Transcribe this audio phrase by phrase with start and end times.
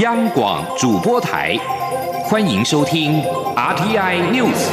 [0.00, 1.58] 央广主播台，
[2.24, 3.20] 欢迎收听
[3.54, 4.70] RTI News。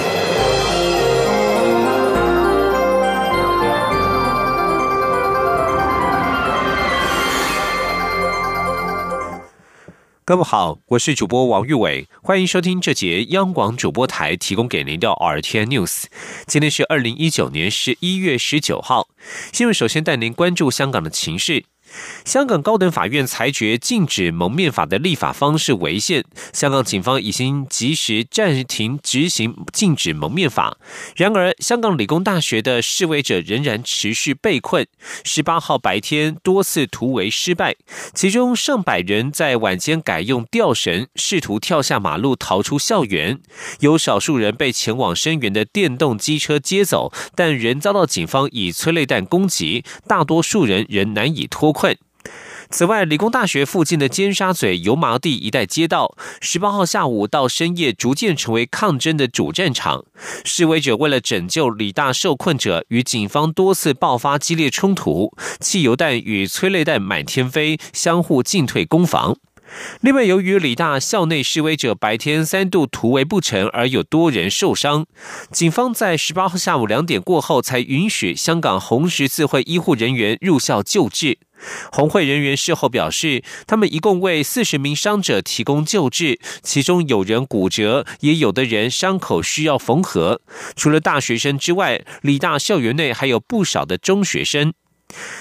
[10.23, 16.03] 各位好，我是主播王玉伟，欢迎收听这节央广主播台提供给您的 RTI News。
[16.45, 19.09] 今天是二零一九年十一月十九号，
[19.51, 21.65] 新闻首先带您关注香港的情势。
[22.25, 26.23] 香港高等法院裁决禁止蒙面法的立法方式违宪，
[26.53, 30.77] 香港警方已经及时暂停执行禁止蒙面法。
[31.15, 34.85] 然而，香港理工大学的示威者仍然持续被困。
[35.23, 37.75] 十八号白天多次突围失败，
[38.13, 43.39] 其中上百人在晚间改用吊绳试图跳下马路逃出校园，
[43.79, 51.86] 有少数人被前往声援的电动机车接走，但仍遭到警方以催泪弹攻击，大多数人仍难以脱困。
[52.69, 60.03] 此外，理工大学附近的尖沙咀油麻地一带街道，十八号下午到深夜逐渐成为抗争的主战场。
[60.43, 69.37] 示威者为了拯救李大受困者，与警方多次爆发激烈冲突，汽油弹与催泪弹满天飞，相互进退攻防。
[69.99, 75.05] 另外，由于李大校内示威者白天三度突围不成，而有多人受伤，
[75.51, 81.39] 警方在十八号下午两点过后才允许香港红十字会医护人员入校救治。
[81.91, 90.41] 红会人员事后表示，他们一共为四十名伤者提供救治，其中有人骨折，也有的人伤口需要缝合。
[90.75, 94.73] 除了大学生之外，理大校园内还有不少的中学生。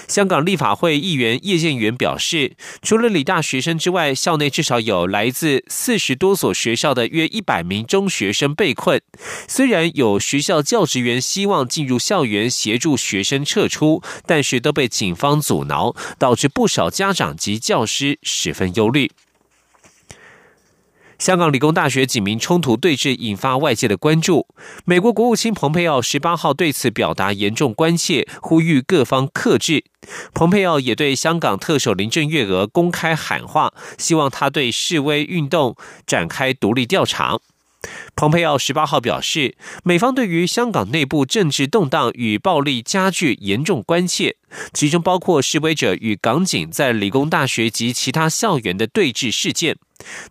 [0.07, 9.01] 香港立法会议员叶建源表示，除了理大学生之外，校内至少有来自四十多所学校的约一百名中学生被困。
[9.47, 19.11] 虽然有学校教职员希望进入校园协助学生撤出，但是都被警方阻挠，导致不少家长及教师十分忧虑。
[21.19, 24.47] 香港理工大学警民冲突对峙引发外界的关注。
[24.85, 29.83] 美国国务卿蓬佩奥十八号对此表达严重关切，呼吁各方克制。
[30.33, 35.75] 蓬佩奥也对香港特首林郑月娥公开喊话，希望他对示威运动
[36.05, 37.39] 展开独立调查。
[38.15, 44.37] 蓬佩奥十八号表示，美方对于香港内部政治动荡与暴力加剧严重关切，
[44.73, 49.77] 其中包括示威者与港警在理工大学及其他校园的对峙事件。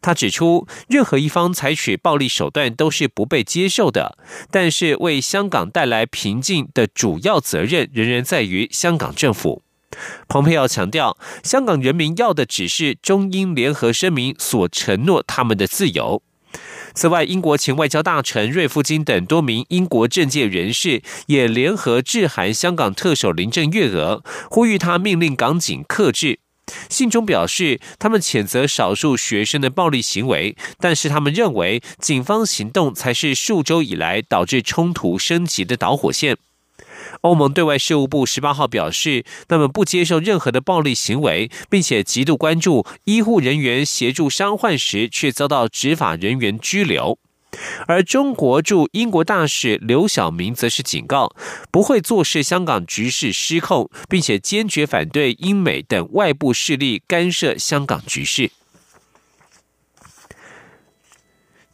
[0.03, 4.19] 他指出，任何一方采取暴力手段都是不被接受的，
[4.51, 9.63] 但是为香港带来平静的主要责任仍然在于香港政府。
[10.29, 16.23] 蓬佩奥强调，香港人民要的只是中英联合声明所承诺他们的自由。
[16.97, 26.41] 此外，英国前外交大臣瑞夫金等多名英国政界人士也联合致函香港特首林郑月娥，呼吁他命令港警克制。
[26.89, 36.39] 信中表示，他们谴责少数学生的暴力行为，但是他们认为警方行动才是数周以来导致冲突升级的导火线。
[37.23, 47.19] 欧盟对外事务部十八号表示，他们不接受任何的暴力行为，并且极度关注医护人员协助伤患时却遭到执法人员拘留。
[47.87, 51.35] 而中国驻英国大使刘晓明则是警告，
[51.71, 58.51] 不会坐视香港局势失控，并且坚决反对英美等外部势力干涉香港局势。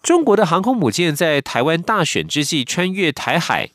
[0.04, 3.70] 中国的航空母舰在台湾大选之际穿越台海。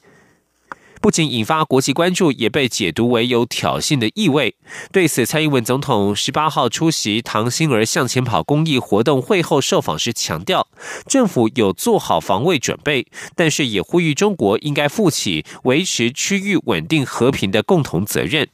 [1.02, 4.56] 不仅引发国际关注，也被解读为有挑衅的意味。
[4.92, 10.68] 对此，蔡英文总统十八号出席唐心儿向前跑公益活动会后受访时强调，
[11.08, 18.48] 政府有做好防卫准备，但是也呼吁中国应该负起维持区域稳定和平的共同责任。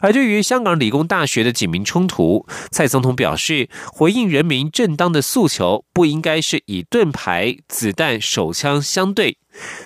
[0.00, 9.38] 而对于香港理工大学的警民冲突，蔡总统表示，回应人民正当的诉求，不应该是以盾牌、子弹、手枪相对。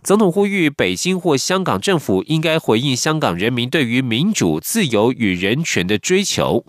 [0.03, 6.65] 总统呼吁北京或香港政府应该回应香港人民对于民主、自由与人权的追求。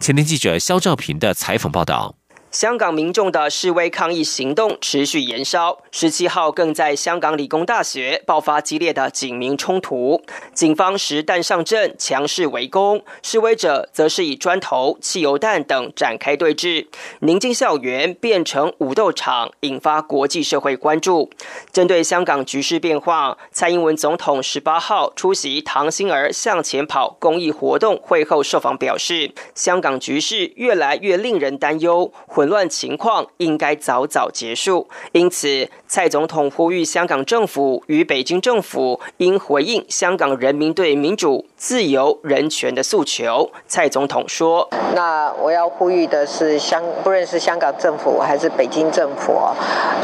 [0.00, 2.16] 前天记者肖兆平的采访报道。
[2.52, 10.22] 香港民众的示威抗议行动持续延烧，十七号更在香港理工大学爆发激烈的警民冲突，
[10.52, 16.88] 警方实弹上阵，强势围攻；示威者则是以砖头、汽油弹等展开对峙，
[17.20, 21.30] 宁静校园变成武斗场，引发国际社会关注。
[21.72, 32.12] 针对香港局势变化，蔡英文总统十八号出席“唐心儿向前跑”公益活动会后受访表示，香港局势越来越令人担忧。
[32.42, 34.88] 混乱情况应该早早结束。
[35.12, 43.48] 因此，蔡总统呼吁香港政府与北京政府应回应香港人民对民主、自由、人权的诉求。
[43.68, 49.34] 蔡总统说：“那我要呼吁的是，香不论是香港政府还是北京政府，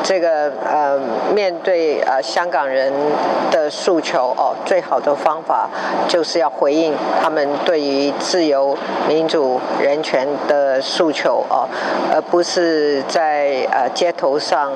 [0.05, 0.97] 这个呃，
[1.35, 2.93] 面对呃香港人
[3.51, 5.69] 的诉求哦，最好的方法
[6.07, 11.69] 就是要回应他们对于自由、民主、人权的诉求哦，
[12.13, 14.73] 而不是在呃街头上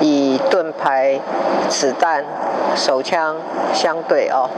[0.00, 1.18] 以盾牌、
[1.68, 2.24] 子弹、
[2.76, 3.36] 手枪
[3.72, 4.48] 相对哦，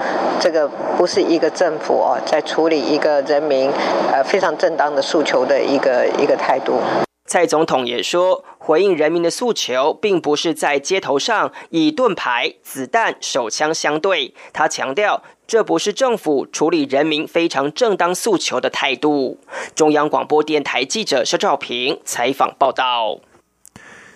[0.40, 3.70] 这个不是一个政府哦在处理一个人民
[4.12, 6.80] 呃非常正当的诉求的一个一个态度。
[7.24, 14.34] 蔡总统也说，回应人民的诉求，并不是在街头上以盾牌、子弹、手枪相对。
[14.52, 19.38] 他强调，这不是政府处理人民非常正当诉求的态度。
[19.74, 23.20] 中央广播电台记者肖兆平采访报道。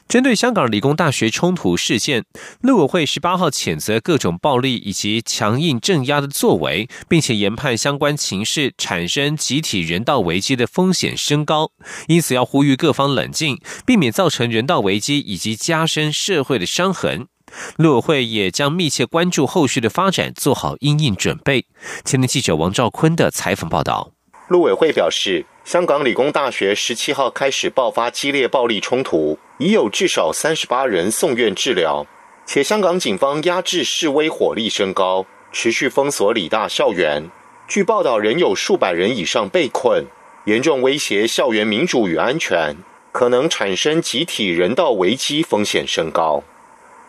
[0.08, 2.24] 针对香港理工大学冲突事件，
[2.60, 11.72] 陆委会十八号谴责各种暴力以及强硬镇压的作为，并且研判相关情势产生集体人道危机的风险升高，
[12.06, 17.26] 因此要呼吁各方冷静，避免造成人道危机以及加深社会的伤痕。
[17.76, 21.66] 陆委会也将密切关注后续的发展，做好应应准备。
[22.04, 24.15] 前天记者王兆坤的采访报道。
[24.48, 29.38] 陆委会表示，香港理工大学十七号开始爆发激烈暴力冲突。
[29.58, 32.06] 已有至少三十八人送院治疗，
[32.44, 37.30] 且香港警方压制示威火力升高，持续封锁理大校园。
[37.66, 40.04] 据报道，仍有数百人以上被困，
[40.44, 42.76] 严重威胁校园民主与安全，
[43.12, 46.44] 可能产生集体人道危机，风险升高。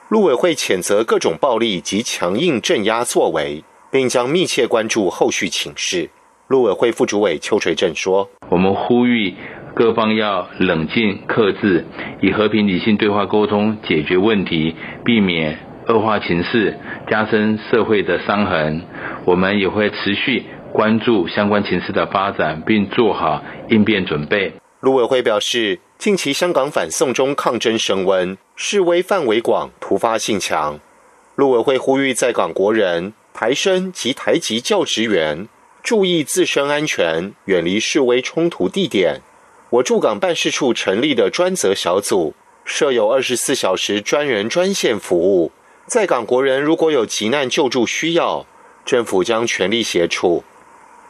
[0.08, 3.62] 陆委会谴责各种暴力及强硬镇压作为，
[3.92, 6.10] 并将密切关注后续情势。
[6.48, 9.36] 陆委会副主委邱垂正说：“我们呼吁。”
[9.76, 11.86] 各方要冷静克制，
[12.20, 16.76] 以和平理性对话沟通解决问题，避免恶化情势，
[17.08, 18.82] 加深社会的伤痕。
[19.24, 24.54] 我们也会持续关注相关情势的发展，并做好应变准备。
[24.80, 30.80] 陆委会表示，近期香港反送中抗争升温，示威范围广，突发性强。
[31.36, 35.48] 陆委会呼吁在港国人、台生及台籍教职员
[35.88, 39.22] 注意自身安全，远离示威冲突地点。
[39.70, 42.34] 我驻港办事处成立的专责小组，
[42.66, 45.54] 设有二十四小时专人专线服务。
[45.86, 48.46] 在港国人如果有急难救助需要，
[48.84, 50.44] 政府将全力协助。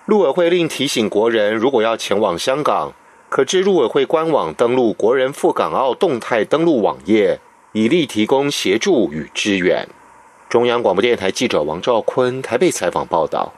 [0.05, 2.93] 陆委会另提醒国人，如果要前往香港，
[3.29, 7.39] 可至陆委会官网登录国人赴港澳动态登录网页，
[7.71, 9.87] 以利提供协助与支援。
[10.47, 13.51] 中央广播电台记者王兆坤台北采访报道。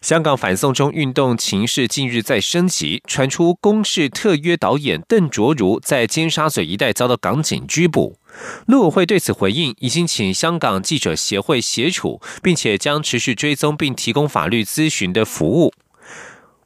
[0.00, 8.16] 香港反送中运动情势近日在升级，传出公视特约导演邓卓如在尖沙咀一带遭到港警拘捕。
[8.66, 15.70] 陆委会对此回应，已经请香港记者协会协助，并且将持续追踪并提供法律咨询的服务。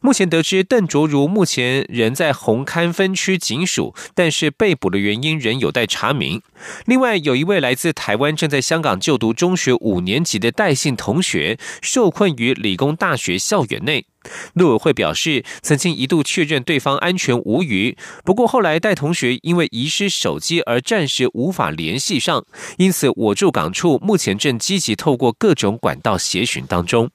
[0.05, 6.43] 目前得知，邓卓如目前仍在红磡分区警署，但是被捕的原因仍有待查明。
[6.85, 14.05] 另外，有一位来自台湾正在香港就读中学五年级的戴姓同学，受困于理工大学校园内。
[14.53, 17.97] 陆委会表示，曾经一度确认对方安全无虞，
[18.27, 22.45] 不过后来戴同学因为遗失手机而暂时无法联系上，
[22.77, 27.11] 因此我驻港处目前正积极透过各种管道协寻当中。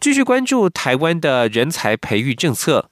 [0.00, 2.88] 继续关注台湾的人才培育政策。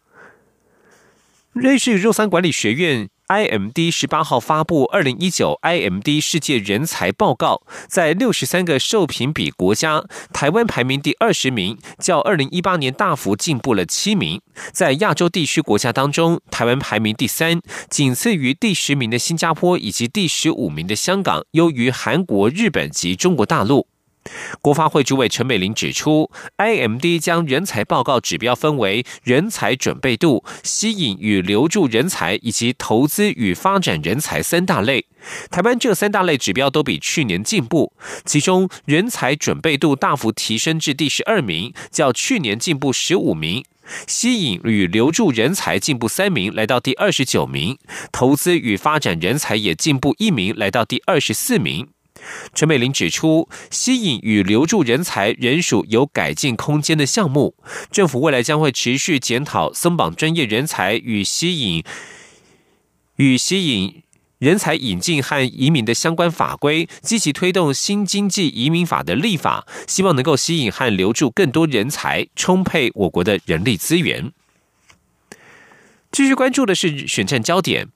[1.53, 14.43] 瑞士肉三管理学院 （IMD） 十八号发布二零一九 IMD 世界人才报告，在六十三个受评比国家，台湾排名第二十名，较二零一八年大幅进步了七名。
[14.73, 23.89] 在亚洲地区国家当中，台湾排名第三，仅次于第十名的新加坡以及第十五名的香港，优于韩国、日本及中国大陆。
[24.61, 35.07] 国发会主委陈美玲指出，IMD 将人才报告指标分为人才准备度、吸引与留住人才以及投资与发展人才三大类。
[35.51, 37.93] 台湾这三大类指标都比去年进步，
[38.25, 43.63] 其中人才准备度大幅提升至第十二名，较去年进步十五名；
[44.07, 47.75] 吸引与留住人才进步三名，来到第二十九名；
[48.13, 51.89] 投资与发展人才也进步一名，来到第二十四名。
[52.55, 57.55] 陈美玲指出，吸引与留住人才仍属有改进空间的项目。
[57.91, 61.85] 政府未来将会持续检讨松绑专业人才与吸引
[63.17, 64.03] 与吸引
[64.39, 74.33] 人才引进和移民的相关法规，积极推动新经济移民法的立法，希望能够吸引和留住更多人才，充沛我国的人力资源。
[76.13, 77.89] 继续关注的是选战焦点。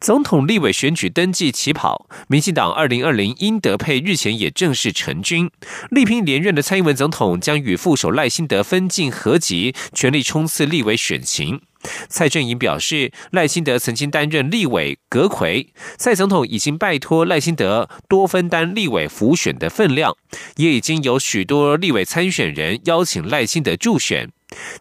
[0.00, 5.50] 总统立委选举登记起跑，民进党二零二零英德配日前也正式成军，
[5.90, 11.60] 力拼连任的蔡英文总统将与副手赖清德分进合集，全力冲刺立委选情。
[12.08, 20.16] 蔡正营表示，赖清德曾经担任立委阁魁，蔡总统已经拜托赖清德多分担立委辅选的分量，
[20.56, 24.30] 也已经有许多立委参选人邀请赖清德助选。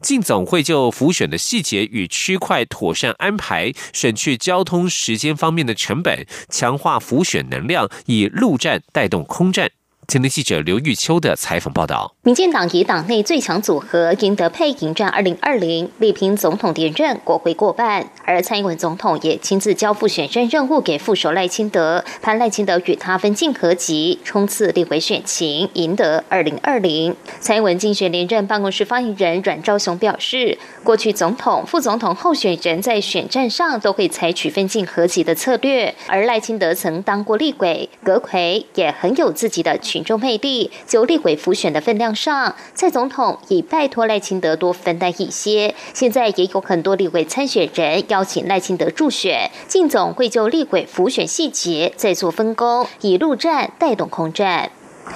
[0.02, 9.72] 进总会就浮选的细节与区块妥善安排，省去交通时间方面的成本，强化浮选能量，以陆战带动空战。
[10.10, 18.10] 今天记者刘玉秋的采访报道：民进党以党内最强组合赢得配迎战二零二零，力拼总统连任，国会过半。
[18.26, 27.16] 而蔡英文总统也亲自交付选战任务给副手赖清德，盼赖清德与他分进合集，冲刺立委选情，赢得二零二零。
[27.40, 39.99] 蔡英文竞选连任办公室发言人阮昭雄表示，过去总统、副总统候选人在选战上都会采取分进合集的策略，而赖清德曾当过立委、阁魁，也很有自己的群。
[40.00, 45.76] 群众魅力，就立委浮选的分量上，蔡总统已拜托赖清德多分担一些。
[45.94, 54.72] 现在也有很多立委参选人邀请赖清德助选，靳总会就立委浮选细节再做分工，以陆战带动空战。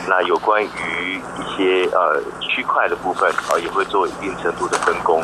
[0.10, 5.24] 那有关于一些呃区块的部分，啊也会做一定程度的分工，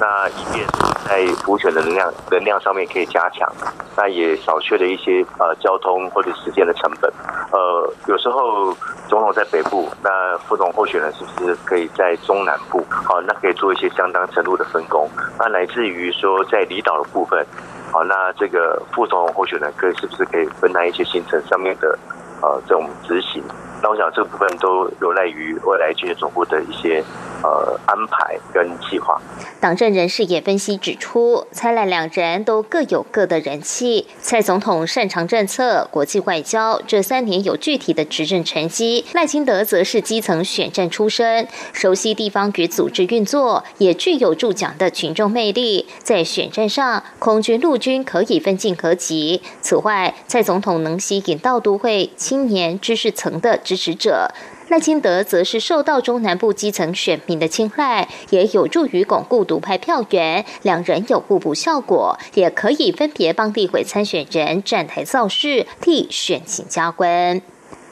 [0.00, 0.64] 那以便
[1.06, 3.50] 在补选的能量能量上面可以加强，
[3.96, 7.12] 那也少缺了一些呃交通或者时间的成本。
[7.52, 8.72] 呃，有时候
[9.08, 12.84] 总统在北部，那副总候选人是不是可以在中南部？
[12.90, 15.08] 好，那可以做一些相当程度的分工。
[15.38, 17.44] 那乃至于说在离岛的部分，
[17.92, 21.98] 好，那这个副总候选人可以是不是可以分担一些行程上面的
[22.40, 23.42] 呃这种执行？
[23.82, 27.02] 那我想这部分都有赖于未来军事总部的一些
[27.42, 29.20] 呃安排跟计划。
[29.60, 34.06] 党政人士也分析指出，蔡赖两人都各有各的人气。
[34.20, 45.86] 蔡总统擅长政策、国际外交，这三年有具体的执政成绩；赖清德则是基层选战出身，熟悉地方与组织运作，也具有助奖的群众魅力。
[46.02, 49.40] 在选战上，空军、陆军可以分进合集。
[49.60, 54.32] 此外，蔡总统能吸引到都会青年知识层的支持者。
[54.72, 60.46] 赖清德则是受到中南部基层选民的青睐，也有助于巩固独派票源。
[60.62, 67.42] 两人有互补效果，也可以分别帮地委参选人站台造势，替选情加温。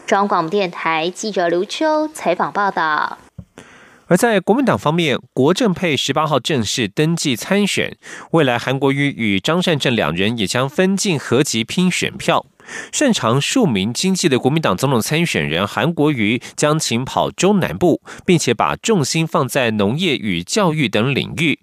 [0.06, 3.18] 中央广播电台记者刘秋采访报道。
[4.06, 7.94] 而在国民党方面，国政配十八号正式登记参选，
[8.30, 12.46] 未来韩国瑜与张善政两人也将分进合集拼选票。
[12.92, 21.58] 擅长庶民经济的国民党总统参选人韩国瑜将请跑中南部，并且把重心放在农业与教育等领域。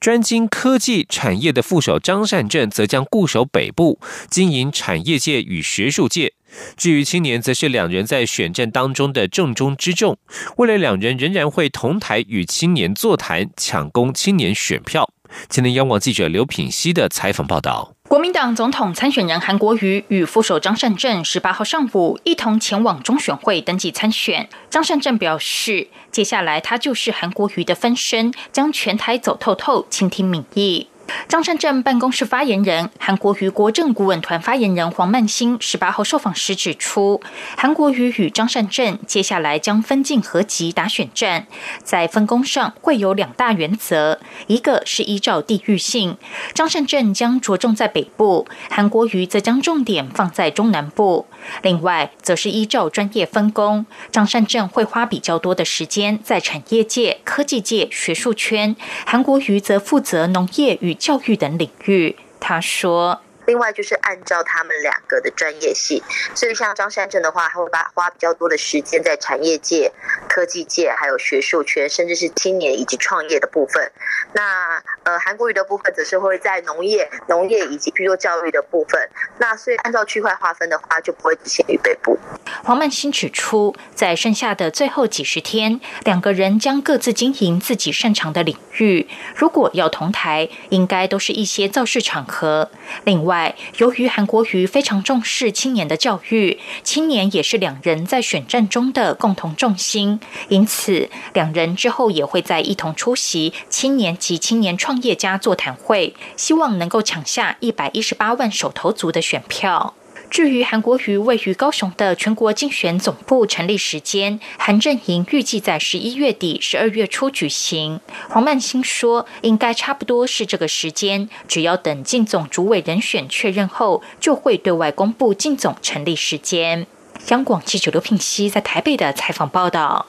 [0.00, 3.98] 专精科技产业的副手张善政则将固守北部，
[4.30, 6.34] 经营产业界与学术界。
[6.76, 10.16] 至于青年，则是两人在选战当中的重中之重。
[10.56, 15.10] 未来两人仍然会同台与青年座谈，抢攻青年选票。
[15.48, 17.94] 今天，央广记者刘品熙的采访报道。
[18.08, 24.48] 国民党总统参选人韩国瑜与副手张善政十八号上午一同前往中选会登记参选。
[24.70, 30.88] 张善政表示，接下来他就是韩国瑜的分身，将全台走透透，倾听民意。
[31.26, 37.20] 张善政办公室发言人、韩国瑜国政顾问团发言人黄曼兴十八号受访时指出，
[37.56, 41.46] 韩国瑜与张善政接下来将分进合集打选战，
[41.82, 46.16] 在分工上会有两大原则，一个是依照地域性，
[46.54, 51.26] 张善政将着重在北部，韩国瑜则将重点放在中南部；
[51.62, 60.97] 另外，则是依照专业分工，张善政会花比较多的时间在产业界、科技界、学术圈，韩国瑜则负责农业与。
[60.98, 63.20] 教育等领域，他说。
[63.48, 66.02] 另外就是按照他们两个的专业性，
[66.34, 69.90] 所以像张善政的话，他会把花比较多的时间在产业界、
[70.28, 73.90] 科技界，还有学术圈，甚至是青年以及创业的部分。
[74.34, 79.08] 那呃，韩国语的部分则是会在农业、农业以及譬如说教育的部分。
[79.38, 82.18] 那所以按照区块划分的话，就不会只限于北部。
[82.62, 89.08] 黄曼新指出，在剩下的最后几十天，两个人将各自经营自己擅长的领域。
[89.34, 92.70] 如果要同台，应该都是一些造势场合。
[93.04, 93.37] 另外。
[93.78, 109.94] 由于韩国瑜非常重视青年的教育，青年也是两人在选战中的共同重心，因此两人之后也会在一同出席青年及青年创业家座谈会，希望能够抢下一百一十八万手头族的选票。
[110.30, 118.00] 至于韩国瑜位于高雄的全国竞选总部成立时间，韩阵营预计在十一月底、十二月初举行。
[118.28, 126.86] 黄曼兴说，应该差不多是这个时间，只要等竞总主委人选确认后，就会对外公布竞总成立时间。
[127.28, 130.06] 央广记者刘品熙在台北的采访报道。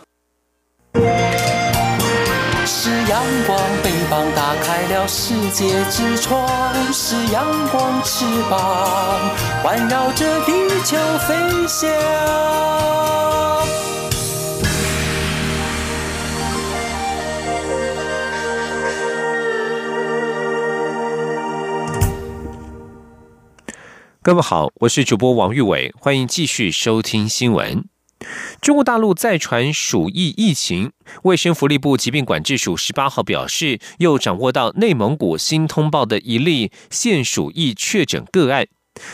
[2.81, 6.47] 是阳光，翅膀打开了世界之窗；
[6.93, 9.19] 是阳光，翅膀
[9.61, 10.53] 环绕着地
[10.85, 10.95] 球
[11.27, 11.89] 飞翔。
[24.21, 27.83] 各位好，我是主播王玉伟，欢迎继续收听新闻。
[28.61, 30.91] 中国大陆再传鼠疫疫情，
[31.23, 38.67] 卫生福利部疾病管制署十八号表示，又掌握到内蒙古新通报的一例腺鼠疫确诊个案。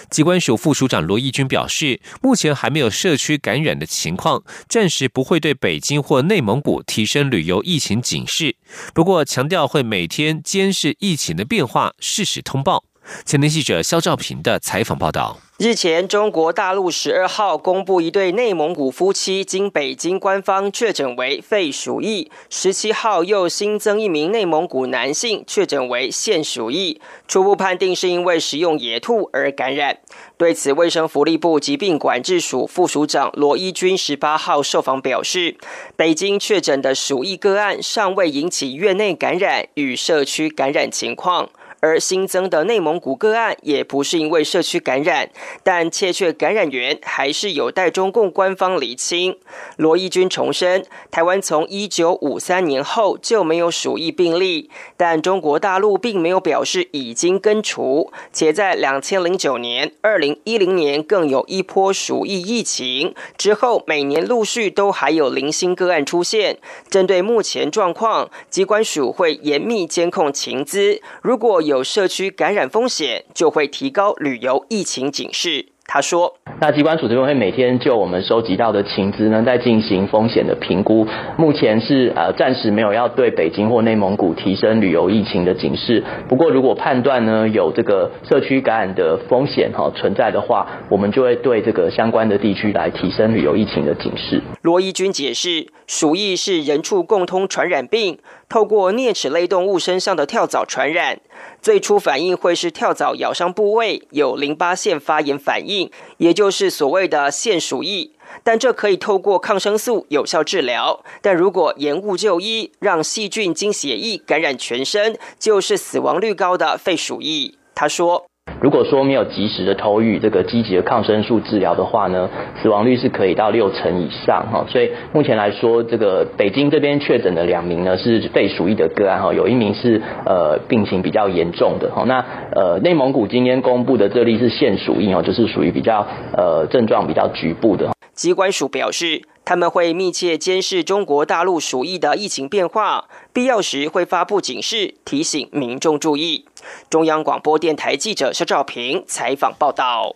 [0.09, 8.55] 机关署副署长罗义军表示，目前还没有社区感染的情况，暂时不会对北京或内蒙古提升旅游疫情警示。
[8.95, 12.85] 不过强调会每天监视疫情的变化，适时通报。
[13.23, 15.44] 前天记者肖兆平的采访报道。
[15.57, 29.99] 日前，中国大陆十二号公布一对内蒙古夫妻经北京官方确诊为肺鼠疫，十七号又新增一名内蒙古男性确诊为腺鼠疫，初步判定是因为食用野兔而感染。
[30.35, 35.55] 对此，卫生福利部疾病管制署副署长罗一军十八号受访表示，
[35.95, 41.49] 北京确诊的鼠疫个案尚未引起院内感染与社区感染情况。
[41.79, 45.29] 而新增的内蒙古个案也不是因为社区感染，
[45.63, 49.37] 但确切感染源还是有待中共官方厘清。
[49.77, 66.57] 罗义军重申，台湾从一九五三年后就没有鼠疫病例，但中国大陆并没有表示已经根除，且在两千零九年、二零一零年更有一波鼠疫疫情，之后每年陆续都还有零星个案出现。
[66.89, 71.85] 针对目前状况，机关署会严密监控情资，如果有。
[71.85, 75.67] 社区感染风险，就会提高旅游疫情警示。
[75.87, 81.05] 他说：“那机关署这边会每天就我们收集到的情资呢，在进行风险的评估。
[81.37, 86.03] 目前是呃暂时没有要对北京或内蒙古提升旅游疫情的警示。
[86.27, 98.17] 不过如果判断呢有这个社区感染的风险哈存在的话，我们就会对这个相关的地区来提升旅游疫情的警示。”罗一军解释，鼠疫是人畜共通传染病，
[98.55, 101.19] 透过啮齿类动物身上的跳蚤传染。
[101.61, 108.13] 最初反应会是跳蚤咬伤部位有淋巴腺发炎反应，也就是所谓的腺鼠疫。
[108.45, 111.03] 但这可以透过抗生素有效治疗。
[111.21, 117.57] 但如果延误就医，让细菌经血液感染全身，就是死亡率高的肺鼠疫。
[117.75, 118.25] 他说。
[118.61, 122.29] 如果说没有及时的投予这个积极的抗生素治疗的话呢，
[122.61, 124.65] 死亡率是可以到六成以上哈。
[124.69, 132.03] 所以目前来说，这个北京这边确诊的两名呢是肺鼠疫的个案哈，有一名是呃病情比较严重的哈。
[132.05, 137.91] 那呃内蒙古今天公布的这例是腺鼠疫哦，就是属于比较呃症状比较局部的。
[138.13, 139.23] 机关署表示。
[139.47, 146.45] 他们会密切监视中国大陆鼠疫的疫情变化，必要时会发布警示，提醒民众注意。
[146.89, 150.15] 中央广播电台记者肖兆平采访报道。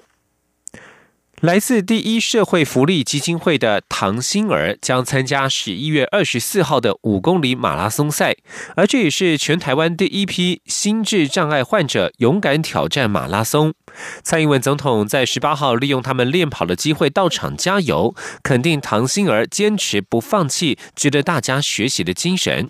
[1.41, 8.35] 来自第一社会福利基金会的唐心儿将参加十一月二十四号的五公里马拉松赛，
[8.75, 13.73] 而这也是全台湾第一批心智障碍患者勇敢挑战马拉松。
[14.21, 22.69] 蔡英文总统在十八号利用他们练跑的机会到场加油，肯定唐心儿坚持不放弃、值得大家学习的精神。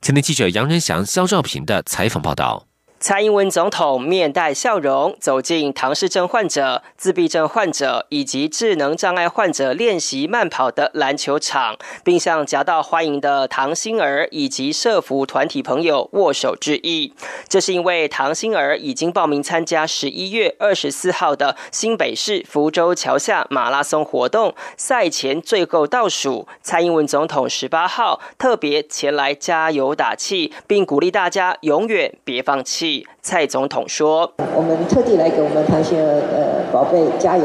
[0.00, 2.67] 前天记者杨仁祥、肖兆平的采访报道。
[3.00, 17.14] 蔡英文总统面带笑容走进唐氏症患者、自闭症患者以及智能障碍患者练习慢跑的篮球场，并向夹道欢迎的唐心儿以及社服团体朋友握手致意。
[17.48, 32.87] 这是因为唐心儿已经报名参加十一月二十四号的新北市福州桥下马拉松活动，赛前最后倒数，蔡英文总统十八号特别前来加油打气，并鼓励大家永远别放弃。
[33.22, 37.44] 蔡总统说：“我们特地来给我们唐心儿的宝贝加油，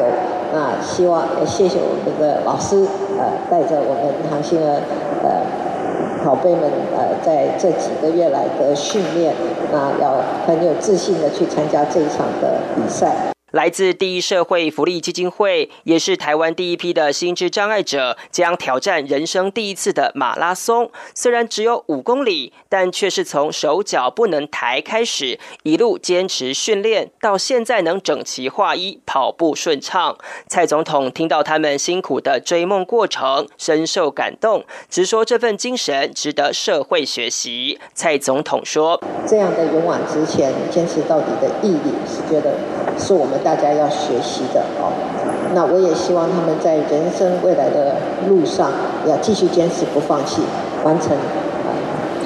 [0.54, 2.86] 那希望谢谢我们的老师
[3.18, 4.82] 呃带着我们唐心儿
[5.24, 5.44] 呃
[6.24, 6.62] 宝贝们
[6.96, 9.34] 呃在这几个月来的训练，
[9.72, 13.14] 那要很有自信的去参加这一场的比赛。”
[13.54, 20.90] 来自第一社会福利基金会，也是台湾第一批的心智障碍者，将挑战人生第一次的马拉松。
[21.14, 30.18] 虽然只有五公里，但却是从手脚不能抬开始，一路坚持训练，到现在能整齐划一，跑步顺畅。
[30.48, 37.80] 蔡总统听到他们辛苦的追梦过程，深受感动，直说这份精神值得社会学习。
[37.94, 42.58] 蔡总统说：“这样的勇往直前、坚持到底的毅力，是觉得。”
[42.98, 44.92] 是我们大家要学习的哦。
[45.54, 47.96] 那我也希望他们在人生未来的
[48.28, 48.72] 路上，
[49.08, 50.42] 要继续坚持不放弃，
[50.84, 51.18] 完成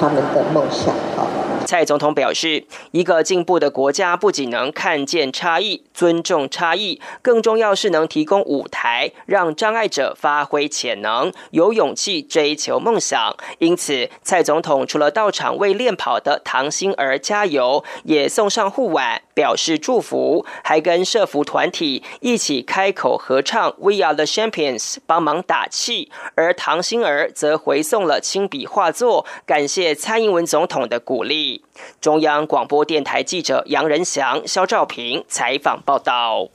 [0.00, 0.94] 他们的梦想。
[1.16, 1.26] 好。
[1.66, 13.36] 蔡总统表示，一个进步的国家不仅能看见差异、尊重差异，更重要是能提供舞台，让障碍者发挥潜能，有勇气追求梦想。
[13.58, 26.10] 因此，蔡总统除了到场为练跑的唐心儿加油，也送上护腕，表示祝福，还跟社服团体一起开口合唱《We Are the Champions》，帮忙打气。
[26.34, 31.64] 而唐心儿则回送了亲笔画作，感谢蔡英文总统的鼓励。
[32.00, 36.48] 中央广播电台记者杨仁祥、肖兆平采访报道。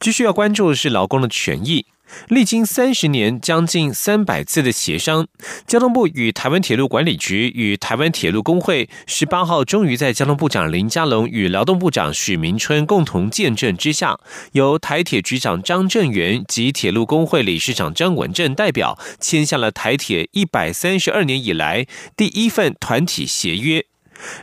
[0.00, 1.84] 继续要关注的是劳工的权益。
[2.28, 5.26] 历经三十年、将近三百次的协商，
[5.66, 14.18] 交通部与台湾铁路管理局与台湾铁路工会十八号终于在交通部长林佳龙与劳动部长许明春共同见证之下，
[14.52, 23.86] 由台铁局长张正元及铁路工会理事长张文正代表签下了台铁一百三十二年以来第一份团体协约。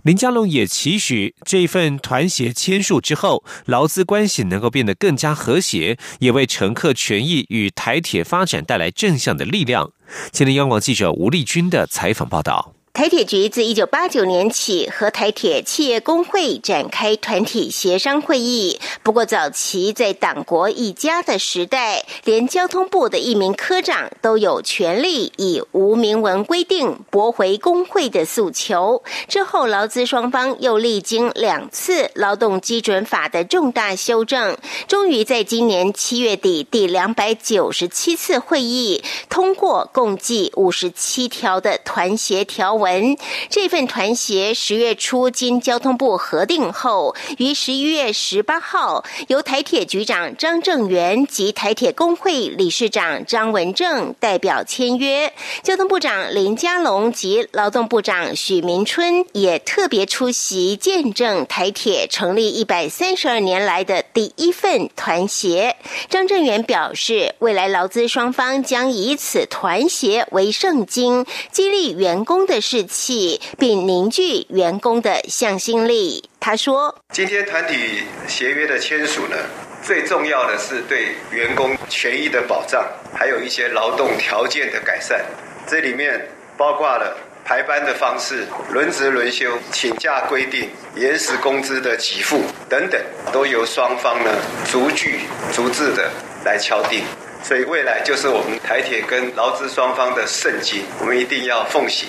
[0.03, 9.91] 林佳龙也期许这份团协签署之后，劳资关系能够变得更加和谐，也为乘客权益与台铁发展带来正向的力量。
[10.31, 12.73] 今天央广记者吴丽君的采访报道。
[12.93, 18.79] 台铁局自一九八九年起和台铁企业工会展开团体协商会议。
[19.01, 29.01] 不过，早期在党国一家的时代，连交通部的一名科长都有权利以无明文规定驳回工会的诉求。
[29.27, 34.55] 之后，劳资双方又历经两次劳动基准法的重大修正，
[34.87, 42.77] 终于在今年七月底第两百九十七次会议通过共计五十七条的团协条。
[42.82, 43.17] 文文
[43.49, 55.31] 这份团协十月初经交通部核定后，于十一月十八号由台铁局长张正元及台铁工会理事长张文正代表签约。
[55.63, 65.77] 交通部长林佳龙及劳动部长许明春也特别出席见证台铁成立一百三十二年来的第一份团协。
[66.09, 72.59] 张正元表示，未来劳资双方将以此团协为圣经，激励员工的。
[72.73, 76.27] 士气，并凝聚员工的向心力。
[76.39, 79.37] 他说：“今天团体协约的签署呢，
[79.83, 82.83] 最重要的是对员工权益的保障，
[83.15, 85.23] 还有一些劳动条件的改善。
[85.67, 92.99] 这里面包括了排班的方式、轮值轮休、请假规定、延时工资的给付等等，
[93.31, 94.31] 都由双方呢
[94.71, 95.19] 逐句
[95.53, 96.09] 逐字的
[96.43, 97.03] 来敲定。”
[97.43, 102.07] 所以未来就是我们台铁跟劳资双方的圣经，我们一定要奉行。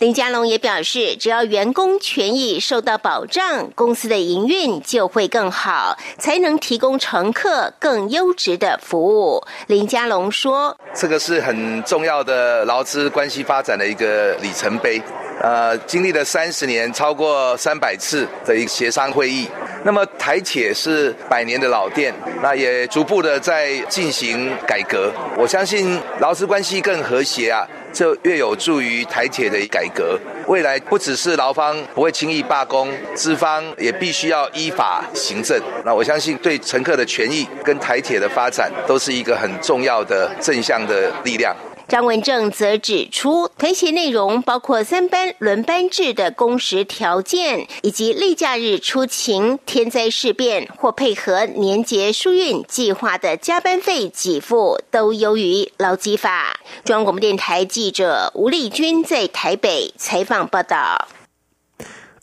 [0.00, 9.40] 林佳龙也表示，只要员工权益受到保障，公司的营运就会更好，才能提供乘客更优质的服务。
[9.68, 15.00] 林佳龙说：“这个是很重要的劳资关系发展的一个里程碑。
[15.40, 19.48] 呃，经历了三十年，超过三百次的一个协商会议。
[19.84, 27.60] 那么台铁是百年的老店，那也逐步的在进行。”改革，我相信劳资关系更和谐啊，
[27.92, 30.18] 就越有助于台铁的改革。
[30.46, 35.60] 未来不只是劳方不会轻易罢工，资方也必须要依法行政。
[35.84, 41.54] 那我相信对乘客的权益跟台铁的发展都是一个很重要的正向的力量。
[41.88, 56.58] 张文正则指出，团协内容包括三班轮班制的工时条件，以及例假日出勤、天灾事变或配合年节疏运计划的加班费给付，都优于劳基法。
[56.84, 61.08] 中央广播电台记者吴丽君在台北采访报道。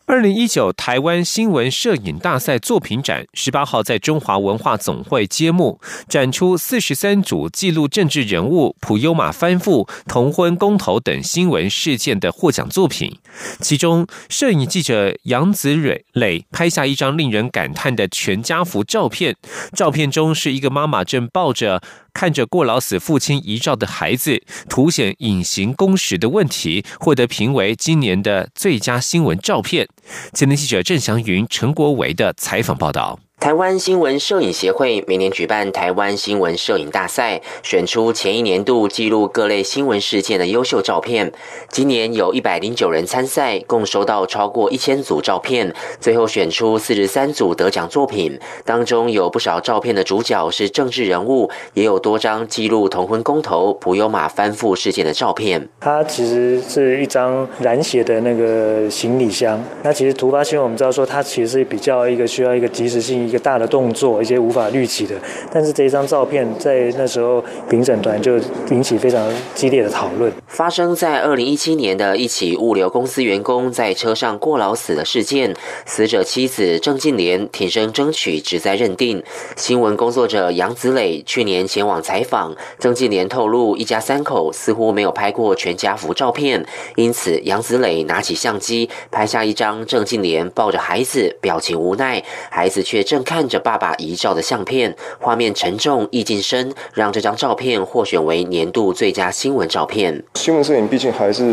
[0.10, 13.20] 二零一九台湾新闻摄影大赛作品展十八号在中华文化总会揭幕，展出四十三组记录政治人物普悠玛翻覆、同婚公投等新闻事件的获奖作品。
[13.60, 19.36] 其中，摄影记者杨子蕊磊拍下一张令人感叹的全家福照片，
[19.74, 21.84] 照片中是一个妈妈正抱着。
[22.14, 29.88] 看着过劳死父亲遗照的孩子，凸显隐形工时的问题，获得评为今年的最佳新闻照片。
[30.34, 33.20] 前天记者郑祥云、陈国维的采访报道。
[33.40, 41.32] 台湾新闻摄影协会每年举办台湾新闻摄影大赛，选出前一年度记录各类新闻事件的优秀照片。
[41.70, 48.38] 今年有一百零九人参赛，共收到超过一千组照片，最后选出四十三组得奖作品。
[48.66, 55.66] 当中有不少照片的主角是政治人物，也有多张记录同婚公投、普悠马翻覆事件的照片。
[55.80, 59.64] 它其实是一张染血的那个行李箱。
[59.82, 63.29] 那其实突发新闻，我们知道说它其实是比较一个需要一个及时性。
[63.30, 65.14] 一个大的动作，一些无法预期的，
[65.54, 68.40] 但是这一张照片在那时候评审团就
[68.72, 70.34] 引起非常激烈的讨论。
[70.48, 75.54] 发生在二零一七年的一起物流公司员工在车上过劳死的事件，
[75.86, 79.24] 死者妻子郑静莲挺身争取职灾认定。
[79.56, 86.66] 新闻工作者杨子磊去年前往采访，郑静莲透露一家三口似乎没有拍过全家福照片，
[86.96, 93.19] 因此杨子磊拿起相机拍下一张郑静莲抱着孩子，表情无奈，孩子却正。
[93.24, 100.24] 看着爸爸遗照的相片，画面沉重，意境深，让这张照片获选为年度最佳新闻照片。
[100.36, 101.44] 新闻摄影毕竟还是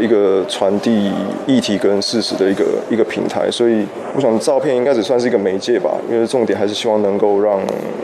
[0.00, 1.10] 一个传递
[1.46, 5.90] 议题跟事实的一个一个平台，所以我想照片应该只算是一个媒介吧。
[6.10, 7.58] 因为重点还是希望能够让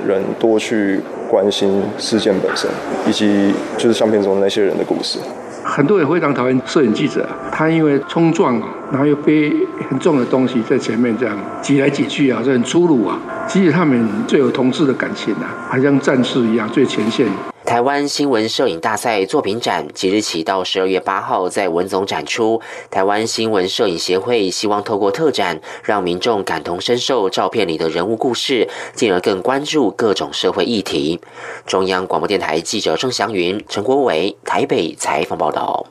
[0.06, 2.70] 人多去关心事件本身，
[3.06, 5.18] 以及就是相片中那些人的故事。
[5.62, 13.18] 很多人非常讨厌摄影记者，他因为冲撞，然后又背很重的东西在前面这样挤来挤去啊，这很粗鲁啊。
[13.46, 17.26] 其实他们最有同志的感情啊，好像战士一样，最前线。
[17.70, 22.60] 台湾新闻摄影大赛作品展即日起到十二月八号在文总展出。
[22.90, 31.20] 台湾新闻摄影协会希望透过特展，让民众感同身受照片里的人物故事，进而更关注各种社会议题。
[31.64, 35.86] 中央广播电台记者郑祥云、陈国伟台北采访报道。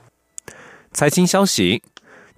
[0.92, 1.82] 财经消息。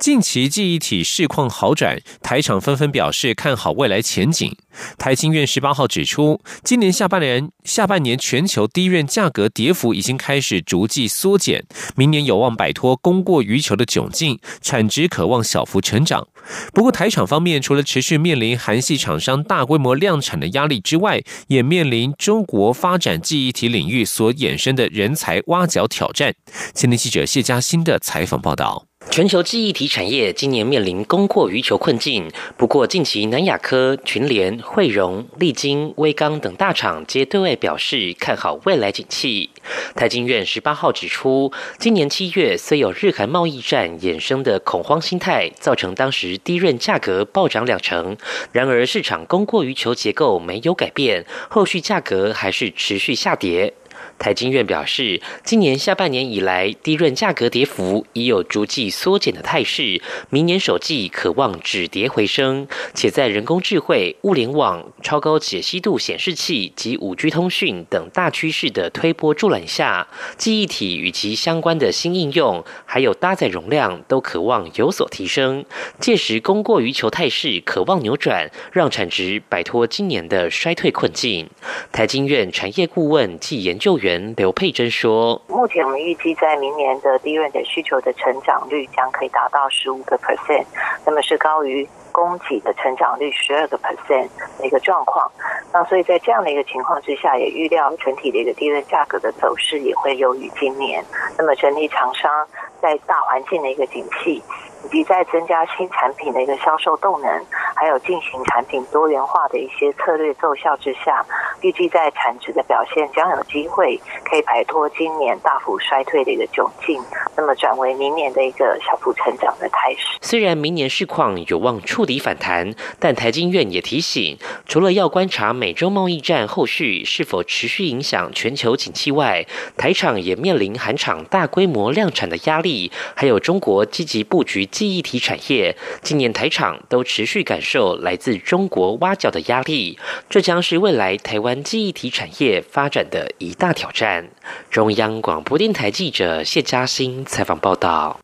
[0.02, 4.58] 近期记忆体市况好转，台厂纷纷表示看好未来前景。
[4.98, 11.64] 台经院十八号指出，今年下半年下半年全球低润价格跌幅已经开始逐季缩减，
[11.96, 16.28] 明年有望摆脱供过于求的窘境，产值渴望小幅成长。
[16.74, 26.34] 不过台厂方面除了持续面临韩系厂商大规模量产的压力之外，也面临中国发展记忆体领域所衍生的人才挖角挑战。
[26.74, 28.91] 前天记者谢嘉欣的采访报道。
[29.10, 39.50] 全球记忆体产业今年面临供过于求困境，不过近期南亚科、群联、汇荣、利晶、威刚等大厂皆对外表示看好未来景气。
[39.96, 48.16] 台经院十八号指出，今年七月虽有日韩贸易战衍生的恐慌心态，造成当时低润价格暴涨两成，
[48.54, 53.74] 然而市场供过于求结构没有改变，后续价格还是持续下跌。
[54.22, 62.68] 台经院表示，今年下半年以来，低润价格跌幅已有逐季缩减的态势，明年首季可望止跌回升。
[62.94, 70.08] 且在人工智慧、物联网、超高解析度显示器及五 G 通讯等大趋势的推波助澜下，
[70.38, 75.66] 记忆体与其相关的新应用，还有搭载容量都渴望有所提升。
[76.00, 81.50] 届时供过于求态势渴望扭转，让产值摆脱今年的衰退困境。
[81.92, 84.11] 台经院产业顾问暨研究员。
[84.36, 90.66] 刘佩珍说：“目前我们预计在明年的低润的需求的成长率将可以达到十五个 percent，
[91.06, 94.28] 那么是高于供给的成长率十二个 percent
[94.60, 95.32] 的一个状况。
[95.74, 101.04] 那所以在这样的一个情况之下，也预料整体的一个低润价格的走势也会优于今年。
[101.38, 102.48] 那么整体厂商
[102.82, 104.42] 在大环境的一个景气。”
[104.86, 111.26] 以及在增加新产品的一个销售动能，还有进行产品多元化的一些策略奏效之下，
[111.62, 117.02] 预计在产值的表现将有机会可以摆脱今年大幅衰退的一个窘境，
[117.38, 120.18] 那么转为明年的一个小幅成长的态势。
[120.22, 129.46] 虽然明年市况有望触底反弹，但台经院也提醒，除了要观察美洲贸易战后续是否持续影响全球景气外，
[129.78, 134.68] 台厂也面临韩厂大规模量产的压力，还有中国积极布局。
[134.72, 144.30] 记忆体产业今年台厂都持续感受来自中国挖角的压力，这将是未来台湾记忆体产业发展的一大挑战。
[144.70, 148.20] 中央广播电台记者谢嘉欣采访报道。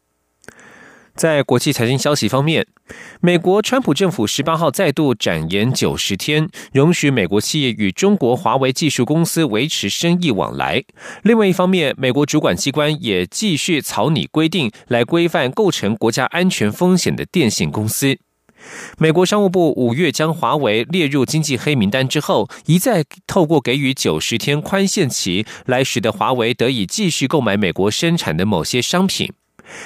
[1.17, 2.65] 在国际财经消息方面，
[3.19, 10.83] 美国川普政府十八号再度展延九十天，容许美国企业与中国华为技术公司维持生意往来。
[11.23, 18.15] 另外一方面，美国主管机关也继续草拟规定，来规范构成国家安全风险的电信公司。
[18.97, 29.31] 美国商务部五月将华为列入经济黑名单之后，一再透过给予九十天宽限期，来使得华为得以继续购买美国生产的某些商品。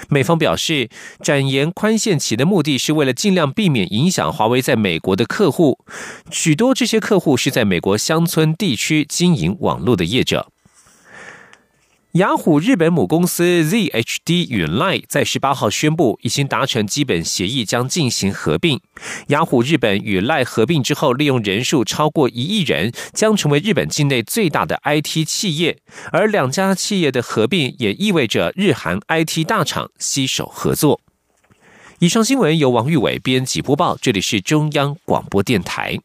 [0.10, 0.90] 美方表示，
[1.22, 5.80] 展延宽限期的目的是为了尽量避免影响华为在美国的客户。
[6.30, 10.52] 许多这些客户是在美国乡村地区经营网络的业者。
[12.14, 18.82] 雅虎日本母公司 ZHD 与 Line 在十八号宣布，已经达成基本协议，将进行合并。
[19.28, 25.78] 雅虎日本与 Line 合并之后，利用人数超过一亿人，将成为日本境内最大的 IT 企业。
[26.12, 31.00] 而两家企业的合并，也意味着日韩 IT 大厂携手合作。
[32.00, 35.98] 以上新闻由王玉伟编辑播报，这里是中央广播电台。